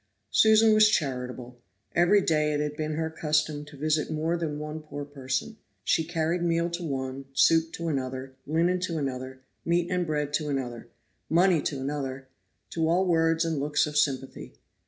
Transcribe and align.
Susan 0.31 0.73
was 0.73 0.89
charitable. 0.89 1.59
Every 1.93 2.21
day 2.23 2.53
it 2.53 2.59
had 2.59 2.75
been 2.75 2.93
her 2.95 3.11
custom 3.11 3.65
to 3.65 3.77
visit 3.77 4.09
more 4.09 4.35
than 4.35 4.57
one 4.57 4.79
poor 4.81 5.05
person; 5.05 5.57
she 5.83 6.03
carried 6.03 6.41
meal 6.41 6.71
to 6.71 6.81
one, 6.81 7.25
soup 7.35 7.71
to 7.73 7.87
another, 7.87 8.33
linen 8.47 8.79
to 8.79 8.97
another, 8.97 9.41
meat 9.63 9.91
and 9.91 10.07
bread 10.07 10.33
to 10.33 10.49
another, 10.49 10.87
money 11.29 11.61
to 11.61 11.79
another 11.79 12.27
to 12.71 12.89
all 12.89 13.05
words 13.05 13.45
and 13.45 13.59
looks 13.59 13.85
of 13.85 13.95
sympathy. 13.95 14.55